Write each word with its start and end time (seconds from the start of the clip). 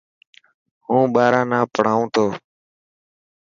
هون 0.85 1.03
ٻاران 1.13 1.45
نا 1.51 1.59
پهڙائون 1.73 2.05
ٿو. 2.13 2.25